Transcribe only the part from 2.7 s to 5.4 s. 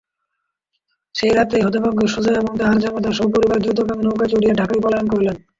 জামাতা সপরিবার দ্রুতগামী নৌকায় চড়িয়া ঢাকায় পলায়ন করিলেন।